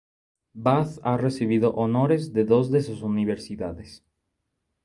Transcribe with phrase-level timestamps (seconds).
[0.55, 4.03] Bath ha recibido honores de dos de sus universidades.